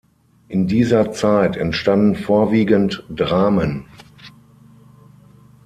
In 0.47 0.65
dieser 0.65 1.11
Zeit 1.11 1.55
entstanden 1.57 2.15
vorwiegend 2.15 3.03
Dramen. 3.11 3.85